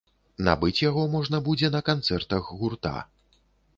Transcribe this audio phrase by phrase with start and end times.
[0.45, 2.95] Набыць яго можна будзе на канцэртах гурта.